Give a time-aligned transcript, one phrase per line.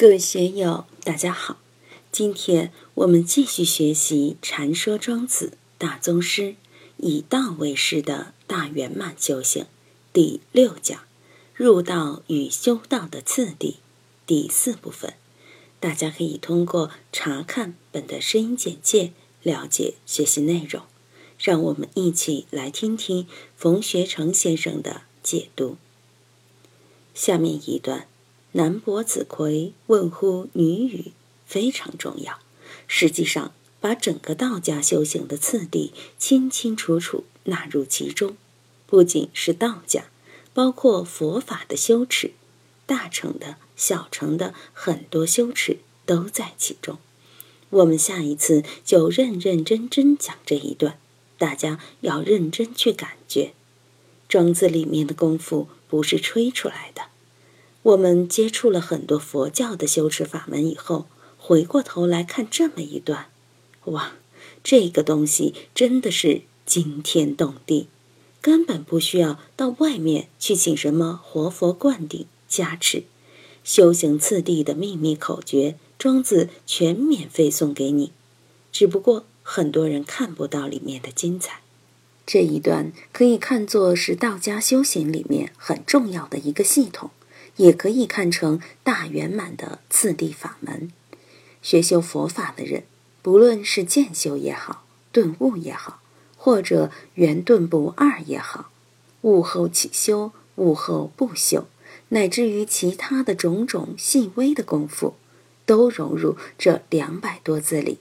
[0.00, 1.58] 各位学友，大家好！
[2.10, 6.54] 今天我们继续学习《禅说庄子大宗师
[6.96, 9.64] 以道为师的大圆满修行》
[10.10, 11.02] 第六讲
[11.52, 13.76] “入道与修道的次第”
[14.26, 15.12] 第四部分。
[15.80, 19.12] 大家可以通过查看本的声音简介
[19.42, 20.84] 了解学习内容。
[21.38, 25.76] 让我们一起来听听冯学成先生的解读。
[27.12, 28.06] 下面一段。
[28.52, 31.12] 南伯子葵问乎女语，
[31.46, 32.40] 非常重要。
[32.88, 38.36] 实际上，把整个道家修行的次第清清楚楚纳入其中，
[38.86, 40.06] 不仅是道家，
[40.52, 42.32] 包括佛法的修持，
[42.86, 46.98] 大乘的、小乘的很多修持都在其中。
[47.70, 50.98] 我们下一次就认认真真讲这一段，
[51.38, 53.52] 大家要认真去感觉。
[54.28, 57.09] 庄子里面的功夫不是吹出来的。
[57.82, 61.06] 我们接触了很多佛教的修持法门以后，
[61.38, 63.28] 回过头来看这么一段，
[63.86, 64.12] 哇，
[64.62, 67.88] 这个东西真的是惊天动地，
[68.42, 73.04] 根本不需要到外面去请什么活佛灌顶加持，
[73.64, 78.12] 修行次第的秘密口诀，庄子全免费送给你。
[78.70, 81.62] 只不过很多人看不到里面的精彩。
[82.26, 87.10] 这一段可以看作是道家修行里面很重要的一个系统。
[87.60, 90.90] 也可以看成大圆满的次第法门。
[91.60, 92.84] 学修佛法的人，
[93.20, 96.00] 不论是渐修也好，顿悟也好，
[96.38, 98.70] 或者圆顿不二也好，
[99.20, 101.66] 悟后起修，悟后不修，
[102.08, 105.16] 乃至于其他的种种细微的功夫，
[105.66, 107.98] 都融入这两百多字里，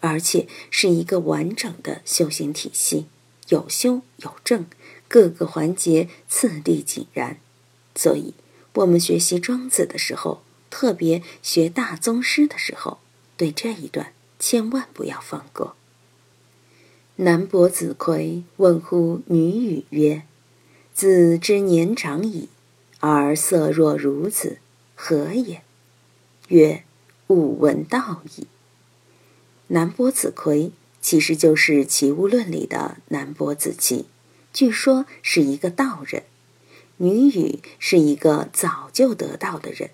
[0.00, 3.04] 而且是一个完整的修行体系，
[3.50, 4.64] 有修有正，
[5.06, 7.36] 各个环节次第井然，
[7.94, 8.32] 所以。
[8.74, 12.98] 我们学习庄子的时候，特别学大宗师的时候，
[13.36, 15.76] 对这一段千万不要放过。
[17.16, 20.22] 南伯子葵问乎女语曰
[20.94, 22.48] ：“子之年长矣，
[23.00, 24.58] 而色若孺子，
[24.94, 25.62] 何也？”
[26.48, 26.84] 曰
[27.28, 28.46] ：“吾闻道矣。”
[29.68, 34.06] 南伯子葵其实就是《齐物论》里的南伯子期，
[34.52, 36.22] 据说是一个道人。
[37.02, 39.90] 女语是一个早就得道的人，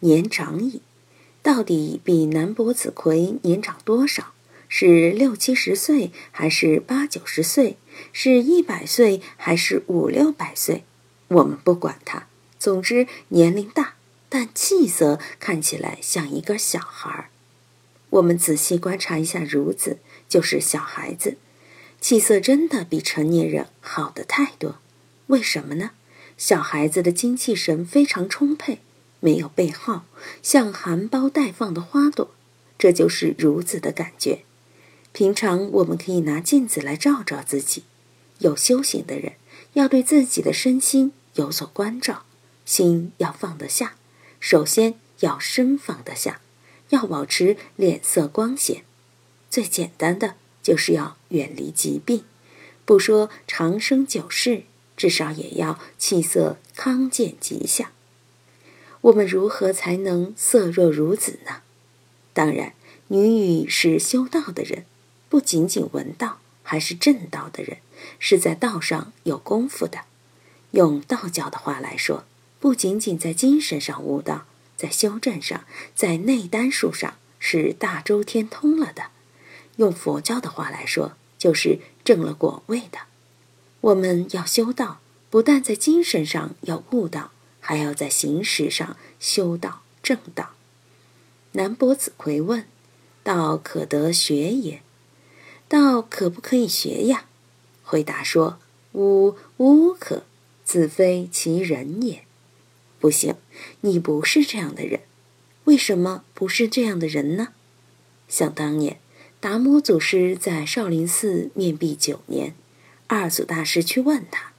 [0.00, 0.82] 年长矣。
[1.42, 4.32] 到底比南伯子葵年长多少？
[4.68, 7.76] 是六七十岁，还是八九十岁？
[8.12, 10.82] 是一百岁，还是五六百岁？
[11.28, 12.26] 我们不管他。
[12.58, 13.94] 总之年龄大，
[14.28, 17.28] 但气色看起来像一个小孩儿。
[18.10, 21.36] 我们仔细观察一下孺子，就是小孩子，
[22.00, 24.80] 气色真的比成年人好的太多。
[25.28, 25.92] 为什么呢？
[26.40, 28.78] 小孩子的精气神非常充沛，
[29.20, 30.06] 没有被耗，
[30.42, 32.30] 像含苞待放的花朵，
[32.78, 34.44] 这就是孺子的感觉。
[35.12, 37.84] 平常我们可以拿镜子来照照自己。
[38.38, 39.34] 有修行的人
[39.74, 42.24] 要对自己的身心有所关照，
[42.64, 43.96] 心要放得下，
[44.40, 46.40] 首先要身放得下，
[46.88, 48.82] 要保持脸色光鲜。
[49.50, 52.24] 最简单的就是要远离疾病，
[52.86, 54.62] 不说长生久世。
[55.00, 57.88] 至少也要气色康健吉祥。
[59.00, 61.62] 我们如何才能色若孺子呢？
[62.34, 62.74] 当然，
[63.08, 64.84] 女语是修道的人，
[65.30, 67.78] 不仅仅闻道，还是正道的人，
[68.18, 70.00] 是在道上有功夫的。
[70.72, 72.26] 用道教的话来说，
[72.58, 74.44] 不仅仅在精神上悟道，
[74.76, 79.04] 在修正上，在内丹术上是大周天通了的。
[79.76, 82.98] 用佛教的话来说，就是正了果位的。
[83.80, 87.30] 我们要修道，不但在精神上要悟道，
[87.60, 90.50] 还要在形式上修道正道。
[91.52, 92.66] 南伯子葵问
[93.24, 94.82] ：“道可得学也？
[95.66, 97.24] 道可不可以学呀？”
[97.82, 98.58] 回答说
[98.92, 100.24] ：“吾无可，
[100.64, 102.24] 子非其人也。”
[103.00, 103.34] 不行，
[103.80, 105.00] 你不是这样的人。
[105.64, 107.48] 为什么不是这样的人呢？
[108.28, 108.98] 想当年，
[109.40, 112.54] 达摩祖师在少林寺面壁九年。
[113.12, 114.52] 二祖大师去问他：“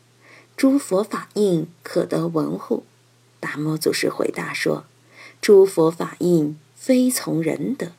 [0.57, 2.83] 诸佛法印可得闻乎？”
[3.39, 4.83] 达摩祖师回答说
[5.39, 7.94] ：“诸佛法印非从人得，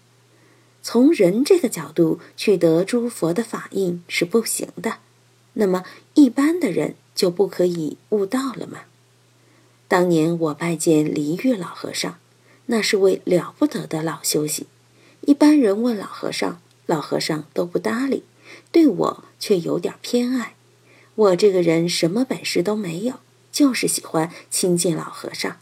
[0.83, 4.99] 从人这个角度去得诸佛的法印是不行的。
[5.55, 8.81] 那么一般的人就不可以悟道了吗？”
[9.89, 12.19] 当年我拜见离玉老和尚，
[12.67, 14.67] 那是位了不得的老修行。
[15.23, 18.25] 一般人问老和尚，老和尚都不搭理。
[18.71, 20.55] 对我却有点偏爱，
[21.17, 23.19] 我这个人什么本事都没有，
[23.51, 25.57] 就是喜欢亲近老和尚。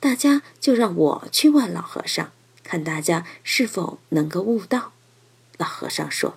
[0.00, 2.32] 大家就让我去问老和尚，
[2.64, 4.92] 看大家是否能够悟道。
[5.56, 6.36] 老和尚说：“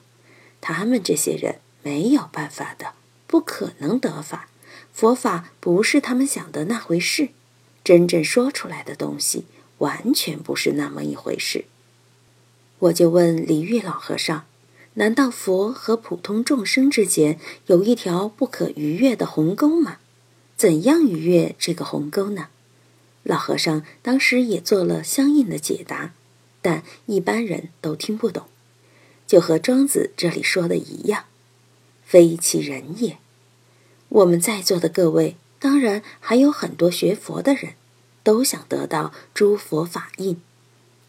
[0.61, 2.93] 他们这些人没有办法的，
[3.25, 4.47] 不可能得法。
[4.93, 7.29] 佛法不是他们想的那回事，
[7.83, 9.45] 真正说出来的东西
[9.79, 11.65] 完全不是那么一回事。”
[12.77, 14.45] 我就问李煜老和尚
[14.95, 19.97] ：“难道佛和普通众生之间有一条不可逾越的鸿沟吗？
[20.57, 22.47] 怎样逾越这个鸿沟呢？”
[23.23, 26.13] 老和尚当时也做了相应的解答，
[26.61, 28.45] 但一般人都听不懂，
[29.25, 31.25] 就和庄子这里说的一样
[32.05, 33.17] ：“非其人也。”
[34.09, 37.73] 我们在座的各位，当然还有很多学佛的人，
[38.23, 40.39] 都想得到诸佛法印。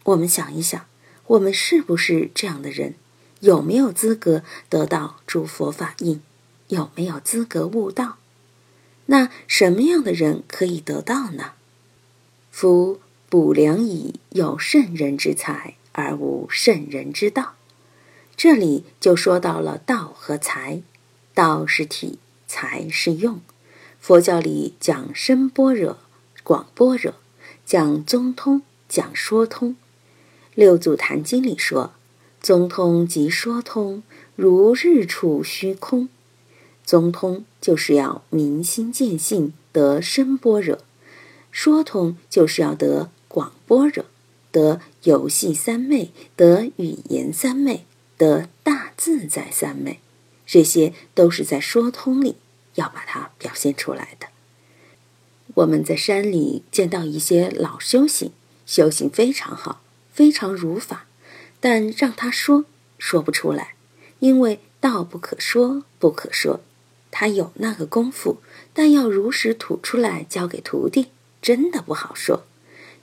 [0.05, 0.87] 我们想一想，
[1.27, 2.95] 我们是不是这样的人？
[3.41, 6.21] 有没有资格得到诸佛法印？
[6.69, 8.17] 有没有资格悟道？
[9.05, 11.51] 那什么样的人可以得到呢？
[12.51, 12.99] 夫
[13.29, 17.53] 卜良以有圣人之才，而无圣人之道。
[18.35, 20.81] 这里就说到了道和才，
[21.33, 23.39] 道是体，才是用。
[23.99, 25.97] 佛教里讲深般若、
[26.43, 27.13] 广般若，
[27.65, 29.75] 讲宗通，讲说通。
[30.53, 31.93] 六祖坛经里说
[32.41, 34.03] ：“宗通即说通，
[34.35, 36.09] 如日处虚空。”
[36.85, 40.79] 宗通就是要明心见性，得深般若。
[41.51, 44.05] 说通就是要得广般若，
[44.51, 47.85] 得游戏三昧，得语言三昧，
[48.15, 49.99] 得大自在三昧，
[50.45, 52.35] 这些都是在说通里
[52.75, 54.27] 要把它表现出来的。
[55.55, 58.31] 我们在山里见到一些老修行，
[58.65, 59.81] 修行非常好，
[60.13, 61.06] 非常如法，
[61.59, 62.65] 但让他说
[62.97, 63.75] 说不出来，
[64.19, 66.61] 因为道不可说，不可说。
[67.09, 68.37] 他有那个功夫，
[68.73, 71.07] 但要如实吐出来交给徒弟。
[71.41, 72.45] 真的不好说，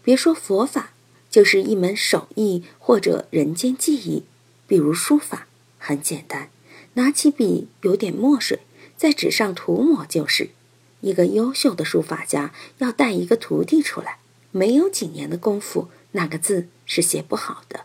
[0.02, 0.90] 别说佛法，
[1.30, 4.24] 就是一门手艺或者人间技艺，
[4.66, 5.46] 比如书法，
[5.78, 6.50] 很简单，
[6.94, 8.60] 拿起笔，有点墨水，
[8.96, 10.50] 在纸上涂抹就是。
[11.00, 14.18] 一个优秀的书法家要带一个徒弟出来，
[14.50, 17.84] 没有几年的功夫，那个字是写不好的。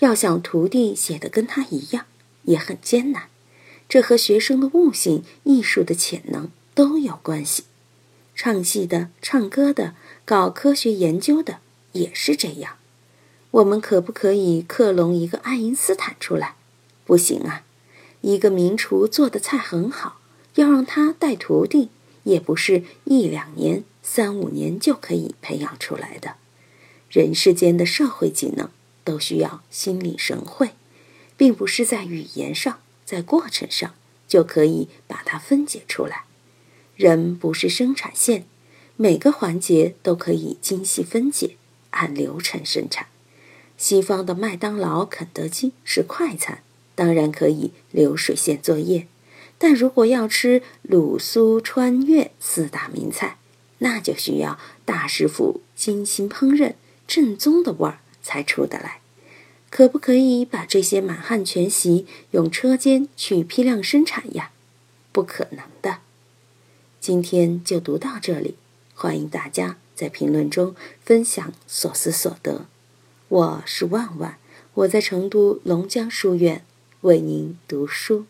[0.00, 2.06] 要想徒弟写的跟他一样，
[2.44, 3.24] 也很艰难。
[3.88, 7.64] 这和学生的悟性、艺术的潜能都有关系。
[8.34, 9.94] 唱戏的、唱歌的、
[10.24, 11.58] 搞科学研究的
[11.92, 12.76] 也是这样。
[13.50, 16.54] 我们可不可以克隆一个爱因斯坦出来？
[17.04, 17.64] 不行啊！
[18.22, 20.20] 一个名厨做的菜很好，
[20.54, 21.90] 要让他带徒弟，
[22.22, 26.36] 也不是一两年、三五年就可以培养出来的。
[27.10, 28.70] 人世间的社会技能
[29.04, 30.70] 都需要心领神会，
[31.36, 33.94] 并不是在语言上、在过程上
[34.28, 36.24] 就可以把它分解出来。
[36.96, 38.44] 人不是生产线，
[38.96, 41.56] 每个环节都可以精细分解，
[41.90, 43.06] 按流程生产。
[43.76, 46.62] 西方的麦当劳、肯德基是快餐，
[46.94, 49.08] 当然可以流水线作业。
[49.58, 53.38] 但如果要吃鲁苏川粤四大名菜，
[53.78, 56.74] 那就需要大师傅精心烹饪，
[57.06, 59.00] 正宗的味儿才出得来。
[59.70, 64.50] 可不可以把这些满汉全席用车间去批量生产呀？
[65.12, 65.98] 不可能的。
[67.00, 68.56] 今天就读到这里，
[68.94, 72.66] 欢迎大家在评论中分享所思所得。
[73.28, 74.36] 我是万万，
[74.74, 76.64] 我在成都龙江书院
[77.00, 78.26] 为您读书。